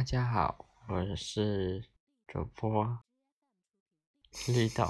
[0.00, 1.84] 大家好，我是
[2.26, 3.04] 主播
[4.48, 4.86] 绿豆。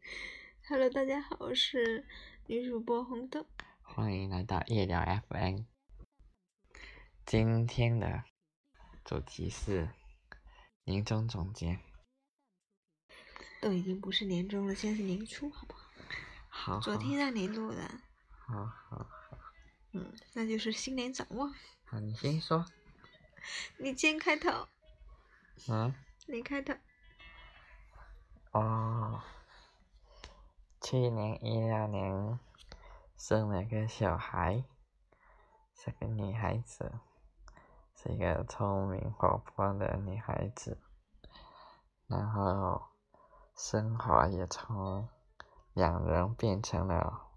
[0.66, 2.06] Hello，大家好，我是
[2.46, 3.46] 女主播红豆。
[3.82, 5.64] 欢迎来到夜聊 FM。
[7.26, 8.24] 今天的
[9.04, 9.90] 主题是
[10.84, 11.78] 年终总结。
[13.60, 15.90] 都已经不是年终了，现在是年初，好不好？
[16.48, 16.80] 好。
[16.80, 17.82] 昨天让你录的。
[18.30, 19.38] 好好好。
[19.92, 21.52] 嗯，那就是新年展望。
[21.84, 22.64] 好，你先说。
[23.78, 24.68] 你先开头。
[25.68, 25.94] 嗯。
[26.26, 26.74] 你开头。
[28.52, 29.20] 哦。
[30.80, 32.38] 去年一六年
[33.16, 34.64] 生了个小孩，
[35.74, 37.00] 是个女孩子，
[37.96, 40.80] 是一个聪明活泼的女孩子。
[42.06, 42.90] 然后，
[43.56, 45.08] 生活也从
[45.74, 47.28] 两人变成了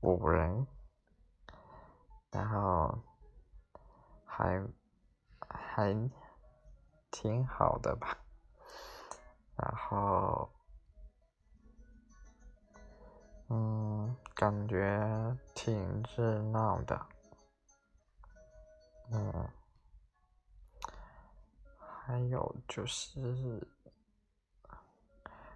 [0.00, 0.66] 五人，
[2.30, 2.98] 然后
[4.26, 4.62] 还。
[5.78, 5.94] 还
[7.08, 8.18] 挺好的吧，
[9.54, 10.50] 然后，
[13.48, 17.06] 嗯，感觉挺热闹的，
[19.12, 19.48] 嗯，
[21.78, 23.64] 还有就是，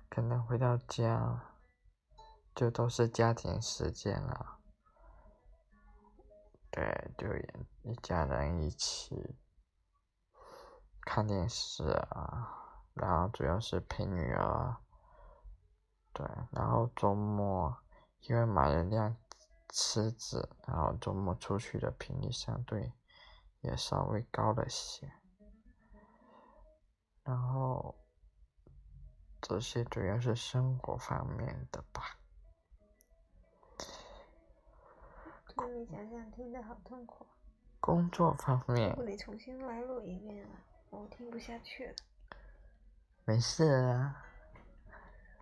[0.08, 1.36] 可能回到家，
[2.54, 4.60] 就都是家庭时间了，
[6.70, 7.26] 对，就
[7.82, 9.34] 一家人一起。
[11.04, 14.76] 看电视啊，然后主要是陪女儿，
[16.12, 17.76] 对，然后周末
[18.20, 19.16] 因为买了辆
[19.68, 22.92] 车子，然后周末出去的频率相对
[23.60, 25.12] 也稍微高了些，
[27.24, 27.94] 然后
[29.40, 32.02] 这些主要是生活方面的吧。
[35.54, 37.26] 跟你想想，听得好痛苦。
[37.80, 38.94] 工作方面。
[38.96, 40.56] 我得重新来录一遍了。
[40.92, 41.94] 我听不下去了。
[43.24, 44.26] 没事啊，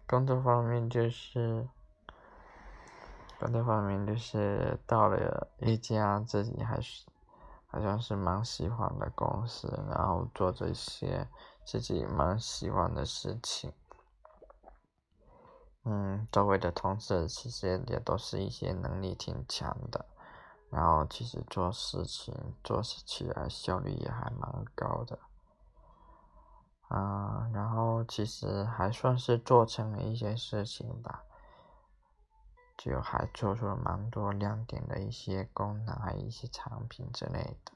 [0.07, 1.69] 工作方面就是，
[3.41, 7.05] 工作方面就是到了一家自己还是，
[7.67, 11.27] 好像是蛮喜欢的公司，然后做这些
[11.65, 13.73] 自己蛮喜欢的事情。
[15.83, 20.07] 嗯，周围的同事其实也都是一些能力挺强的，
[20.71, 25.19] 然后其实做事情做起来效率也还蛮高的。
[26.91, 31.23] 啊，然后其实还算是做成了一些事情吧，
[32.77, 37.73] 就还做出了蛮多亮点的一些功能，还有一些产品之类的，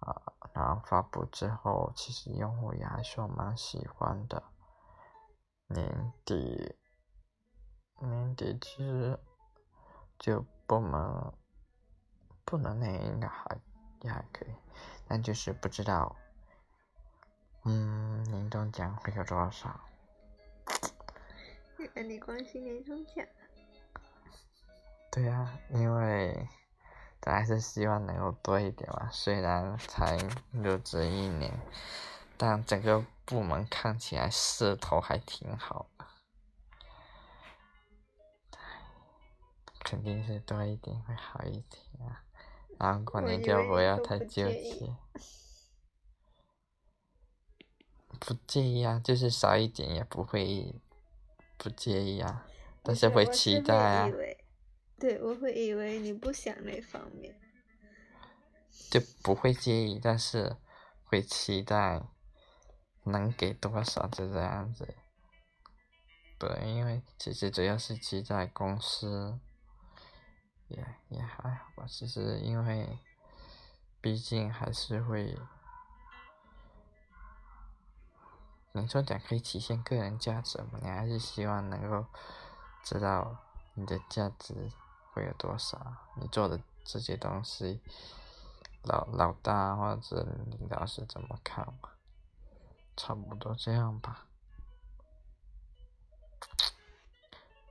[0.00, 0.22] 啊，
[0.54, 4.42] 然后发布之后，其实用户也还算蛮喜欢的。
[5.66, 6.76] 年底，
[8.00, 9.20] 年底其实
[10.18, 11.30] 就部门
[12.46, 13.60] 不能那应该还
[14.00, 14.54] 也还可以，
[15.06, 16.16] 但就是不知道。
[17.64, 19.80] 嗯，年终奖会有多少？
[21.78, 23.26] 原来你关心年终奖。
[25.10, 26.48] 对啊，因为，
[27.20, 29.08] 咱还是希望能够多一点嘛。
[29.10, 30.18] 虽然才
[30.52, 31.52] 入职一年，
[32.36, 36.04] 但整个部门看起来势头还挺好的。
[39.84, 42.24] 肯定是多一点会好一点啊，
[42.78, 44.94] 然后过年就不要太纠结。
[48.26, 50.74] 不介意啊，就是少一点也不会
[51.58, 52.46] 不介意啊，
[52.82, 54.10] 但是会期待啊。
[54.98, 57.34] 对，我会以为你不想那方面。
[58.90, 60.56] 就不会介意，但是
[61.04, 62.02] 会期待
[63.04, 64.94] 能给多少就这样子。
[66.38, 69.38] 对，因为其实主要是期待公司，
[70.68, 70.78] 也
[71.08, 71.84] 也还好吧。
[71.86, 72.98] 其实因为
[74.00, 75.36] 毕竟还是会。
[78.74, 80.80] 年终奖可以体现个人价值嘛？
[80.82, 82.04] 你还是希望能够
[82.82, 83.36] 知道
[83.74, 84.68] 你的价值
[85.12, 85.78] 会有多少？
[86.16, 87.80] 你做的这些东西，
[88.82, 91.90] 老老大或者领导是怎么看嘛？
[92.96, 94.26] 差不多这样吧。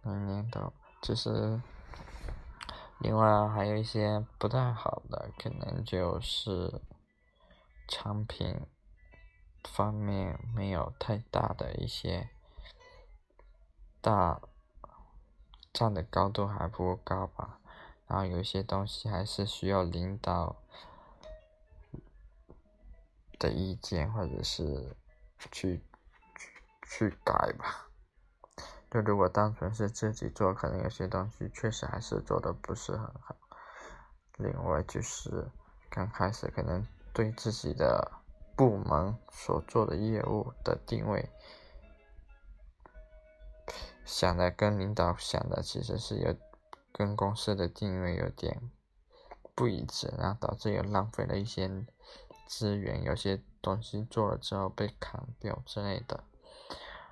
[0.04, 0.72] 每年都
[1.02, 1.62] 其实，
[3.00, 6.82] 另外还有一些不太好的，可能就是
[7.90, 8.66] 产品。
[9.64, 12.30] 方面没有太大的一些
[14.02, 14.42] 大
[15.72, 17.60] 站的高度还不够高吧，
[18.08, 20.58] 然后有一些东西还是需要领导
[23.40, 24.96] 的意见或者是
[25.52, 25.82] 去
[26.84, 27.88] 去改吧。
[28.92, 33.36] 就如果单纯是自己做，可能有些东西确实还是做的不是很好。
[34.38, 35.50] 另外就是
[35.90, 38.23] 刚开始可能对自己的。
[38.56, 41.30] 部门所做的业务的定位，
[44.06, 46.36] 想的跟领导想的其实是有
[46.92, 48.72] 跟公司的定位有点
[49.56, 51.86] 不一致，然后导致有浪费了一些
[52.48, 56.24] 资源，有些东西做了之后被砍掉之类的。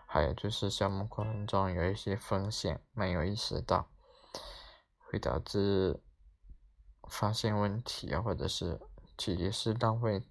[0.06, 3.88] 还有就是项目过程中有一些风险没有意识到，
[5.00, 6.02] 会导致
[7.08, 8.80] 发现问题，或者是
[9.18, 10.22] 其实是浪费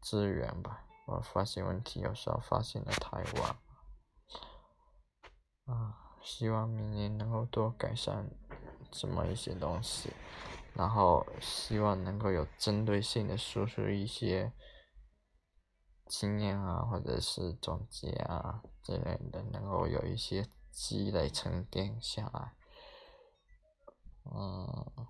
[0.00, 0.84] 资源吧。
[1.06, 3.56] 我发现问题有时候发现的太晚，
[5.66, 8.30] 啊，希望明年能够多改善
[8.90, 10.12] 这么一些东西，
[10.74, 14.52] 然后希望能够有针对性的输出一些。
[16.12, 22.56] 经验啊，或者是总结啊之类的，能够有一些积累沉淀下来，
[24.24, 25.06] 嗯，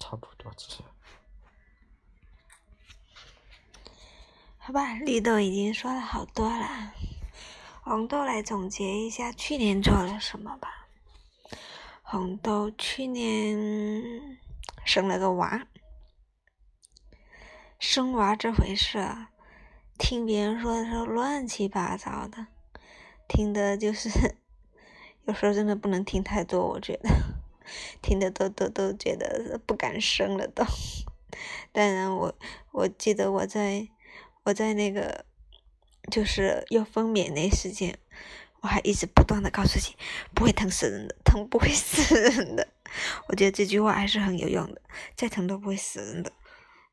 [0.00, 0.82] 差不多这。
[4.66, 6.94] 好吧，绿豆已经说了好多了，
[7.82, 10.88] 红豆来总结一下去年做了什么吧。
[12.00, 14.38] 红豆去年
[14.82, 15.66] 生了个娃，
[17.78, 19.28] 生娃这回事啊。
[19.98, 22.46] 听别人说的时候乱七八糟的，
[23.28, 24.08] 听的就是
[25.26, 27.10] 有时候真的不能听太多，我觉得
[28.00, 30.64] 听的都都都觉得不敢生了都。
[31.70, 32.34] 当然，我
[32.72, 33.88] 我记得我在
[34.44, 35.24] 我在那个
[36.10, 37.98] 就是要分娩那时间，
[38.60, 39.96] 我还一直不断的告诉自己
[40.34, 42.68] 不会疼死人的，疼不会死人的。
[43.28, 44.80] 我觉得这句话还是很有用的，
[45.16, 46.32] 再疼都不会死人的。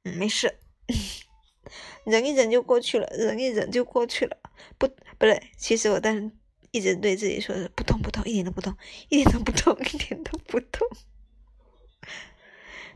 [0.03, 0.57] 嗯，没事。
[2.05, 4.35] 忍一忍就过去了，忍一忍就过去了。
[4.77, 6.31] 不，不对，其实我当时
[6.71, 8.75] 一直对自己说的不痛不痛，一点都不痛，
[9.09, 10.87] 一点都不痛，一点都不痛。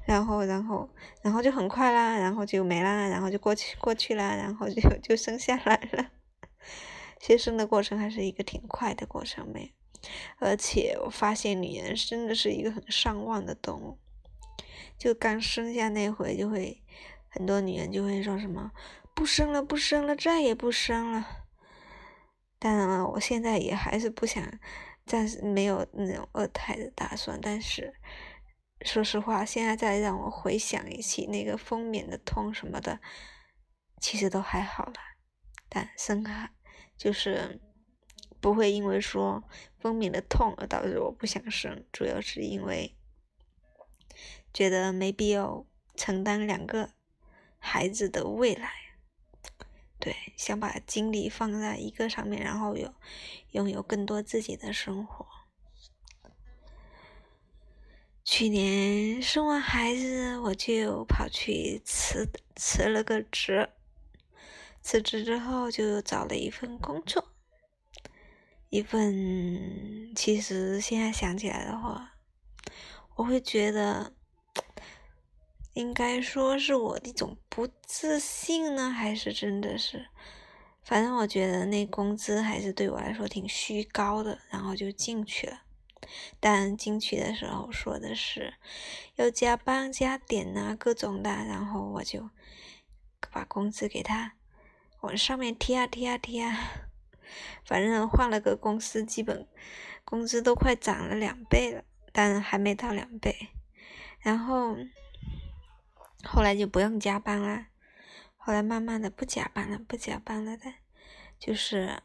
[0.05, 0.89] 然后，然后，
[1.21, 6.11] 然后就很快啦，然后就没啦，然后就过去过去啦，然后就就生下来了。
[7.19, 9.73] 其实生的过程还是一个挺快的过程没？
[10.39, 13.97] 而且我发现女人真的是一个很上望的动物，
[14.97, 16.81] 就刚生下那回就会。
[17.37, 18.71] 很多女人就会说什么
[19.13, 21.27] 不生了，不生了，再也不生了。
[22.57, 24.41] 当然了，我现在也还是不想，
[25.05, 27.37] 暂时没有那种二胎的打算。
[27.41, 27.93] 但是，
[28.85, 33.01] 说实话，现在再让我回想一起那个分娩的痛什么的，
[33.99, 34.93] 其实都还好了。
[35.67, 36.51] 但生孩
[36.95, 37.59] 就是
[38.39, 39.43] 不会因为说
[39.79, 42.95] 分娩的痛而导致我不想生，主要是因为
[44.53, 45.65] 觉得没必要
[45.95, 46.91] 承担两个。
[47.57, 48.71] 孩子的未来，
[49.97, 52.93] 对，想把精力放在一个上面，然后有
[53.53, 55.25] 拥有更多自己的生活。
[58.25, 63.69] 去年生完孩子，我就跑去辞辞了个职，
[64.81, 67.31] 辞职之后就找了一份工作，
[68.69, 72.15] 一份其实现在想起来的话，
[73.15, 74.11] 我会觉得。
[75.73, 80.07] 应该说是我的一种不自信呢，还是真的是？
[80.81, 85.64] 反正我觉得那工资还是对我来说挺虚高的，然后就进去了。
[86.39, 88.53] 但进去的时候说的是
[89.15, 92.29] 要加班加点呐，各种的，然后我就
[93.31, 94.33] 把工资给他
[95.01, 96.57] 往上面贴啊贴啊贴啊。
[97.65, 99.47] 反正换了个公司，基本
[100.03, 103.49] 工资都快涨了两倍了，但还没到两倍。
[104.19, 104.77] 然后。
[106.27, 107.67] 后来就不用加班了，
[108.35, 110.73] 后来慢慢的不加班了，不加班了的，
[111.37, 112.01] 就是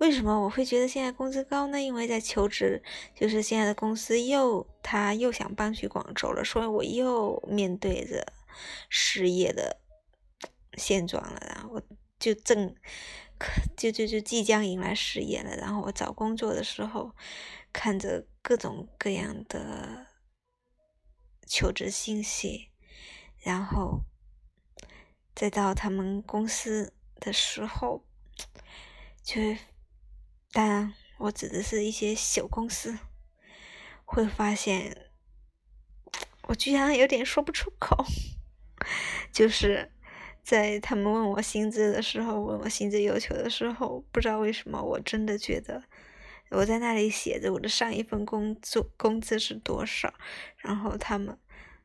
[0.00, 1.80] 为什么我会觉得现在工资高呢？
[1.80, 2.82] 因为在求职，
[3.14, 8.32] 就是现在的公司又他又想搬去广州了，所以我又面对着
[8.88, 9.80] 失业的
[10.74, 11.82] 现状了，然后我
[12.18, 12.74] 就正
[13.76, 17.14] 就就就即将迎来失业了，然后我找工作的时候，
[17.72, 20.06] 看着各种各样的。
[21.52, 22.70] 求职信息，
[23.40, 24.04] 然后
[25.34, 28.06] 再到他们公司的时候，
[29.24, 29.58] 就会
[30.52, 32.98] 当然我指的是一些小公司，
[34.04, 35.10] 会发现
[36.48, 38.04] 我居然有点说不出口，
[39.32, 39.92] 就是
[40.42, 45.84] 在他们问我薪资的时候，问我薪资要求的时候，不知道为什么，我真的觉得
[46.50, 50.12] 我在那里写着我的上一份工作工资是多少。
[50.56, 51.38] 然后他们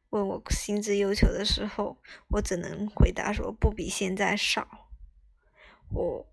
[0.09, 1.97] 问我薪资要求的时候，
[2.29, 4.89] 我只能回答说不比现在少。
[5.91, 6.25] 我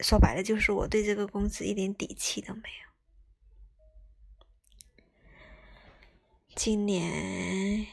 [0.00, 2.86] 说白了就是我对这个工资一点底气都没有。
[6.54, 7.86] 今年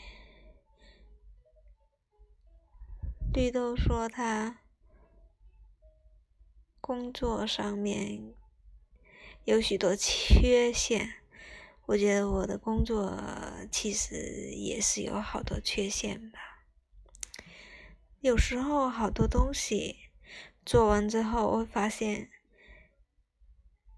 [3.33, 4.59] 绿豆说他
[6.79, 8.33] 工作上面
[9.45, 11.15] 有许多缺陷，
[11.85, 13.21] 我觉得我的工作
[13.71, 16.39] 其实也是有好多缺陷吧。
[18.21, 20.02] 有时候好多东西
[20.65, 22.29] 做完之后，我会发现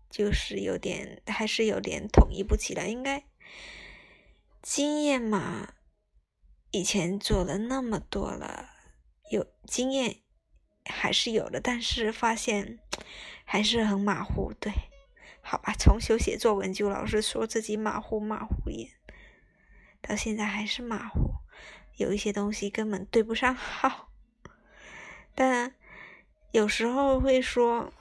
[0.10, 3.24] 就是有点还是有点统一不起来，应该
[4.62, 5.74] 经验嘛，
[6.72, 8.72] 以前做了那么多了。
[9.32, 10.22] 有经验
[10.86, 12.80] 还是有的，但是发现
[13.44, 14.54] 还是很马虎。
[14.60, 14.72] 对，
[15.42, 18.92] 好吧，从小写作文就老是说自己马虎马虎眼
[20.00, 21.34] 到现在还是马虎，
[21.98, 24.12] 有一些东西根本对不上号。
[25.34, 25.76] 但
[26.56, 27.92] 有时候会说，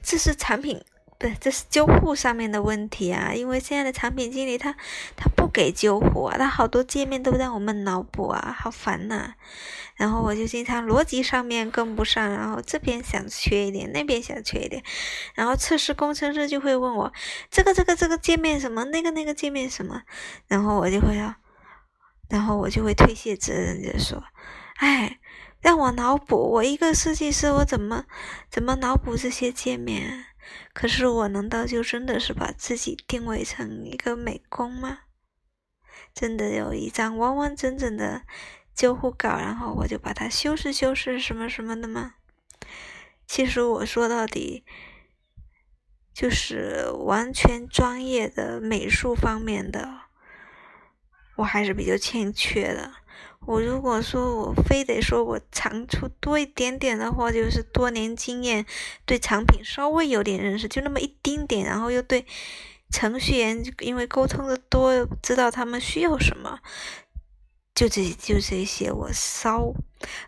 [0.00, 0.84] 这是产品。
[1.16, 3.32] 对，这是救护上面的问题啊！
[3.32, 4.72] 因为现在的产品经理他
[5.16, 9.32] 他不给救护啊，他好多界面都让我们脑补啊，好烦呐！
[9.96, 14.82] 然后我就经常逻辑上面跟不上，然后这边想缺一点，那边想缺一点，
[15.34, 17.12] 然后测试工程师就会问我
[17.50, 20.02] 这个这个这个界面什么，那个那个界面什么，
[20.46, 21.34] 然后我就会要，
[22.28, 24.22] 然后我就会推卸责任，就说，
[24.84, 25.18] 哎，
[25.62, 28.04] 让我脑补，我一个设计师，我怎么
[28.50, 30.26] 怎么脑补这些界面？
[30.74, 34.98] 可是我难道就真的是把自己定位成一个美工吗？
[36.12, 38.26] 真的有一张完完整整的
[38.74, 42.16] 救护稿，然后我就把它修饰修饰什么什么的吗？
[43.26, 44.66] 其实我说到底，
[46.12, 50.02] 就是完全专业的美术方面的，
[51.36, 52.96] 我还是比较欠缺的。
[53.46, 58.64] 我如果说我非得说我长处多一点点的话，就是多年经验，
[59.04, 62.24] 对产品稍微有点认识，就那么一丁点，然后又对
[62.90, 66.60] 程序员因为沟通的多，知道他们需要什么，
[67.74, 69.74] 就这就这些我稍，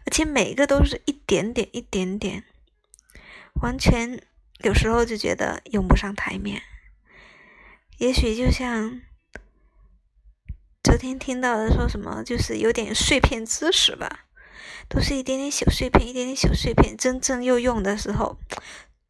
[0.04, 2.44] 而且每个都是一点点一点点，
[3.62, 4.22] 完全
[4.58, 6.60] 有时候就觉得用不上台面，
[7.98, 9.00] 也许就像。
[10.96, 14.24] 昨天听到的说什么，就是有点碎片知识吧，
[14.88, 16.96] 都是一点点小碎片，一点点小碎片。
[16.96, 18.38] 真正要用的时候，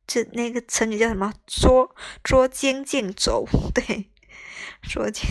[0.05, 1.33] 这那个成语叫什么？
[1.47, 4.11] 捉捉襟见肘，对，
[4.83, 5.31] 捉襟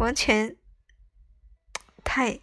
[0.00, 0.56] 完全
[2.02, 2.40] 太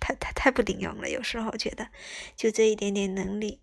[0.00, 1.10] 太太太不顶用了。
[1.10, 1.90] 有时候觉得，
[2.34, 3.60] 就这一点点能力，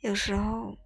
[0.00, 0.76] 有时候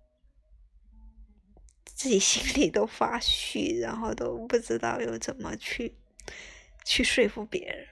[1.87, 5.97] 自己心里都发虚，然后都不知道又怎么去。
[6.91, 7.87] 去说服别人，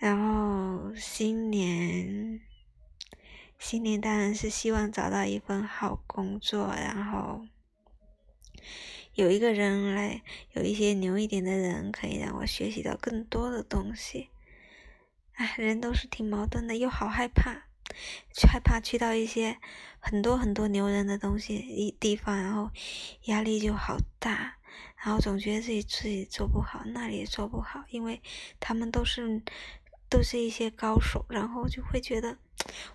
[0.00, 2.40] 然后新年，
[3.56, 7.46] 新年当然是希望找到一份好工作，然后
[9.14, 10.20] 有一个人来，
[10.54, 14.30] 有一些牛一点的人可以让我学习到更多的东西。
[15.34, 17.68] 哎，人都是挺矛盾的，又好害怕，
[18.48, 19.58] 害怕去到一些
[20.00, 22.72] 很多很多牛人的东西一地方，然后
[23.26, 24.56] 压力就好大。
[25.02, 28.20] 然后总觉得自己自己做不好，那里也做不好，因为
[28.58, 29.42] 他们都是
[30.10, 32.36] 都是一些高手，然后就会觉得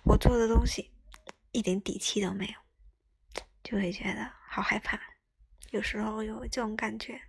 [0.04, 0.92] 我做的东西
[1.50, 2.54] 一点底气都没有，
[3.64, 5.00] 就会觉得好害怕。
[5.72, 7.20] 有时候有这种感觉，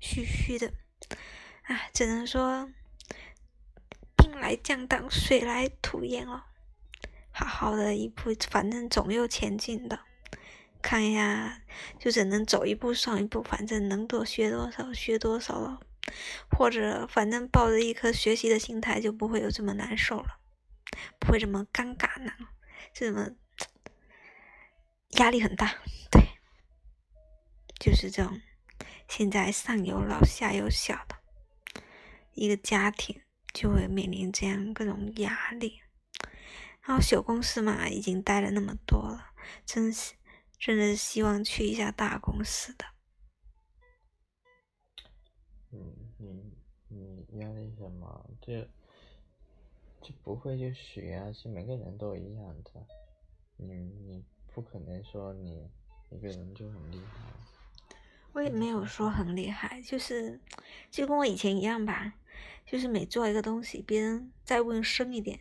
[0.00, 0.72] 虚虚的，
[1.62, 2.68] 啊，只能说
[4.16, 6.42] 兵来将挡，水来土掩哦。
[7.30, 10.07] 好好的一步，反正总有前进的。
[10.80, 11.62] 看一下，
[11.98, 15.80] 就只能走一步算一步，反正能多学多少学多少了，
[16.50, 20.38] 或者反正抱着一颗学习的心态，就不会有这么难受了，
[21.18, 22.32] 不会这么尴尬呢，
[22.92, 23.30] 这么
[25.18, 25.74] 压力很大，
[26.10, 26.22] 对，
[27.78, 28.40] 就是这种，
[29.08, 31.16] 现在上有老下有小的
[32.34, 33.20] 一个家庭，
[33.52, 35.80] 就会面临这样各种压力，
[36.82, 39.32] 然后小公司嘛，已经待了那么多了，
[39.66, 40.14] 真是。
[40.58, 42.84] 真的是希望去一下大公司的。
[45.70, 46.54] 嗯，你
[46.88, 48.30] 你压力什么？
[48.40, 48.68] 这
[50.02, 51.32] 这不会就学啊？
[51.32, 52.86] 是每个人都一样的。
[53.56, 55.70] 你你不可能说你
[56.10, 57.20] 一个人就很厉害。
[58.32, 60.40] 我也没有说很厉害，就是
[60.90, 62.14] 就跟我以前一样吧。
[62.64, 65.40] 就是每做一个东西，别人再问深一点。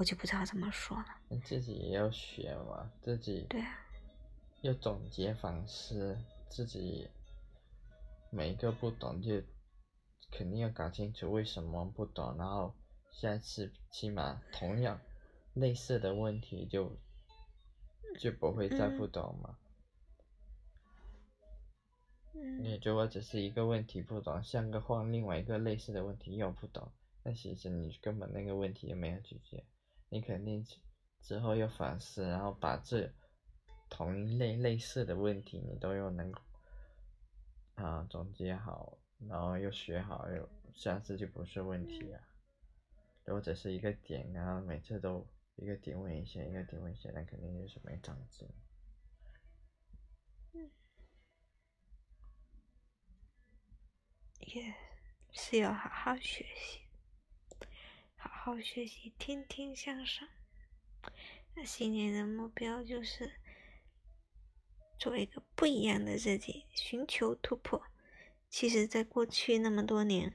[0.00, 1.04] 我就不知道怎么说了。
[1.28, 3.86] 你自己也要学嘛，自己对啊，
[4.62, 6.16] 要总结反思
[6.48, 7.06] 自己
[8.30, 9.42] 每一个不懂就
[10.30, 12.74] 肯定要搞清楚为什么不懂，然后
[13.10, 14.98] 下次起码同样
[15.52, 16.96] 类似的问题就
[18.18, 19.58] 就不会再不懂嘛。
[22.32, 26.90] 你如果只是一个问题不懂，像个换另外一个类似的问题又不懂，
[27.22, 29.62] 那其实你根本那个问题也没有解决，
[30.10, 30.62] 你肯定
[31.22, 33.10] 之后又反思，然后把这
[33.88, 36.32] 同一类类似的问题你都又能
[37.76, 38.98] 啊总结好，
[39.28, 42.20] 然后又学好，又下次就不是问题啊。
[43.24, 45.26] 如果只是一个点，然后每次都
[45.56, 48.48] 一个点问一下，一个点问一下，那肯定就是没长进。
[54.40, 54.74] 也
[55.30, 56.80] 是要好好学习，
[58.22, 60.28] 好好学习，天天向上。
[61.54, 63.32] 那新年的目标就是
[64.98, 67.82] 做一个不一样的自己，寻求突破。
[68.50, 70.34] 其实，在过去那么多年，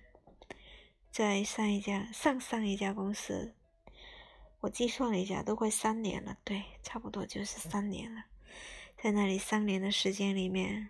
[1.12, 3.54] 在上一家、上上一家公司，
[4.62, 8.26] 我计算了一下，都快三年了，对，差不多就是三年了。
[8.98, 10.90] 在那里三年的时间里面。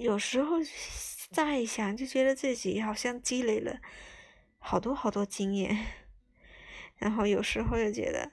[0.00, 0.56] 有时候
[1.30, 3.80] 再一想，就觉得自己好像积累了
[4.58, 5.76] 好多好多经验，
[6.96, 8.32] 然后有时候又觉得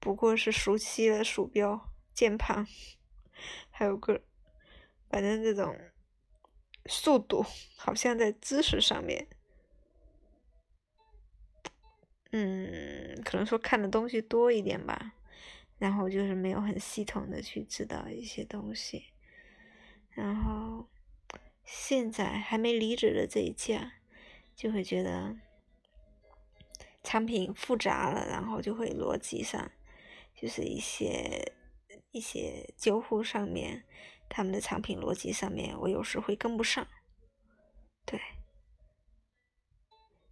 [0.00, 2.66] 不过是熟悉了鼠标、键盘，
[3.70, 4.22] 还有个
[5.10, 5.78] 反正这种
[6.86, 7.44] 速度，
[7.76, 9.28] 好像在知识上面，
[12.32, 15.12] 嗯，可能说看的东西多一点吧，
[15.76, 19.12] 然后就是没有很系统的去知道一些东西。
[20.16, 20.88] 然后，
[21.62, 23.92] 现在还没离职的这一家，
[24.54, 25.36] 就会觉得
[27.02, 29.70] 产品复杂了，然后就会逻辑上，
[30.34, 31.52] 就是一些
[32.12, 33.84] 一些交互上面，
[34.30, 36.88] 他们的产品逻辑上面，我有时会跟不上，
[38.06, 38.18] 对，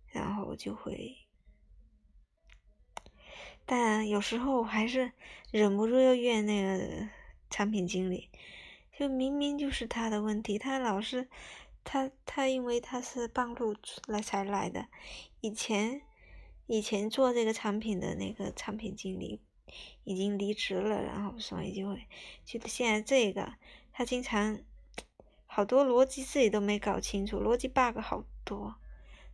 [0.07, 1.15] 然后就会，
[3.67, 5.13] 但有时候还是
[5.51, 7.07] 忍不住要怨那个
[7.51, 8.31] 产品经理。
[8.97, 11.29] 就明明就是他的问题，他老是，
[11.83, 13.75] 他他因为他是半路
[14.07, 14.87] 来才来的，
[15.41, 16.03] 以前
[16.67, 19.41] 以前做这个产品的那个产品经理
[20.05, 22.07] 已经离职了，然后所以就会
[22.45, 23.55] 觉得现在这个
[23.93, 24.61] 他经常
[25.47, 28.77] 好多逻辑自己都没搞清楚，逻辑 bug 好多，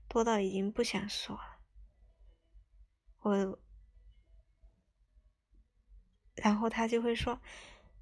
[0.08, 1.60] 多到已经不想说了，
[3.20, 3.58] 我，
[6.36, 7.38] 然后他就会说。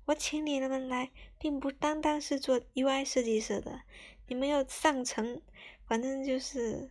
[0.08, 3.82] 我请你们来，并不单单是做 UI 设计师的，
[4.26, 5.42] 你们要上层，
[5.86, 6.90] 反正就是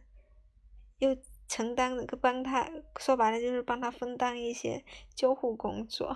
[1.00, 6.16] 又承担那个帮他，说白了就是帮他分担一些交互工作。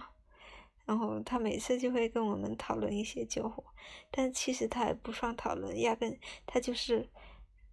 [0.85, 3.63] 然后他每次就会跟我们讨论一些交互，
[4.11, 7.09] 但其实他也不算讨论，压根他就是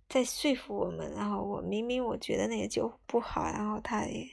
[0.09, 1.13] 在说服我们。
[1.13, 4.27] 然后我明明我觉得那个交互不好，然后他也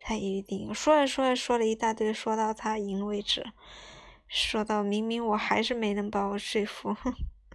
[0.00, 3.42] 他也一定说着说着说了一大堆，说到他赢为止。
[4.26, 6.96] 说到明明我还是没能把我说服，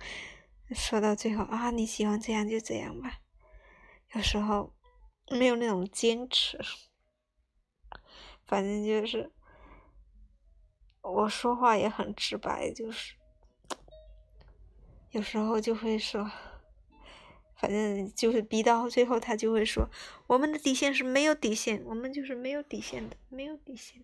[0.72, 3.20] 说到最后啊，你喜欢这样就这样吧。
[4.14, 4.74] 有时候
[5.30, 6.60] 没有那种坚持，
[8.46, 9.32] 反正就是
[11.02, 13.16] 我说话也很直白，就是
[15.12, 16.32] 有时候就会说，
[17.56, 19.90] 反正就是逼到最后，他就会说，
[20.28, 24.04] 我们的底线是没有底线，我们就是没有底线的，没有底线，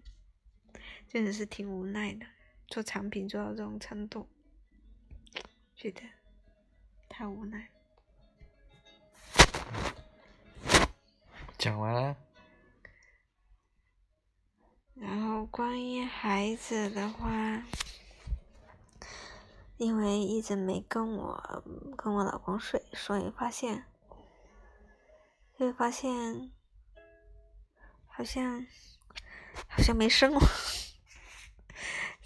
[1.07, 2.25] 真的是挺无奈的。
[2.67, 4.27] 做产品做到这种程度，
[5.75, 6.01] 觉得
[7.07, 7.69] 太无奈。
[11.57, 12.15] 讲完了。
[14.93, 17.63] 然后关于孩子的话，
[19.77, 21.63] 因为一直没跟我
[21.97, 23.85] 跟我老公睡，所以发现，
[25.57, 26.51] 会发现，
[28.07, 28.65] 好像
[29.67, 30.41] 好像没生我。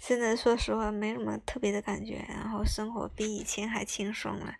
[0.02, 2.24] 真的，说实话，没什么特别的感觉。
[2.26, 4.54] 然后生活比以前还轻松了。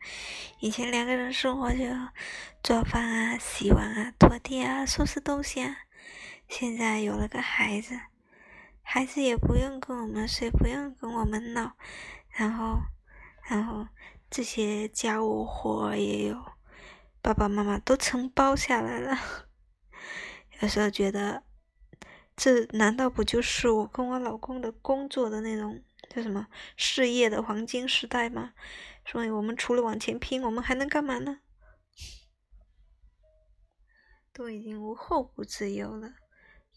[0.58, 1.84] 以前两个人生活就
[2.62, 5.74] 做饭啊、洗碗啊、拖地啊、收拾东西啊。
[6.46, 7.98] 现在有了个孩子，
[8.82, 11.72] 孩子也不用跟我们睡，不用跟我们闹。
[12.28, 12.80] 然后，
[13.48, 13.88] 然后
[14.28, 16.36] 这些家务活也有
[17.22, 19.18] 爸爸妈妈都承包下来了。
[20.60, 21.44] 有时候觉得。
[22.42, 28.54] 这难道不就是我跟我老公的工作的那种叫什么事业的黄金时代吗？
[29.04, 31.42] 所以我们除了往前拼，我们还能干嘛呢？
[34.32, 36.14] 都已经无后顾之忧了，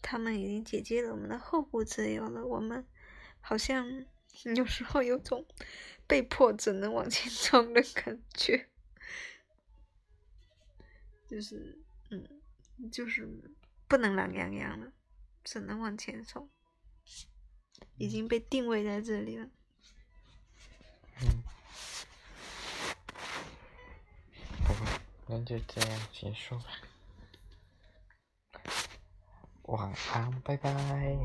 [0.02, 2.44] 他们已经解决了我们的后顾之忧了。
[2.44, 2.86] 我们
[3.40, 4.04] 好像
[4.54, 5.46] 有时候有种
[6.06, 8.68] 被迫只能往前冲的感觉，
[11.26, 13.26] 就是嗯，就是
[13.88, 14.92] 不能懒洋洋了。
[15.44, 16.48] 只能往前走，
[17.98, 19.46] 已经被定位在这里了。
[21.20, 21.42] 嗯，
[24.64, 26.64] 好吧，那就这样结束吧。
[29.64, 31.16] 晚安，拜拜。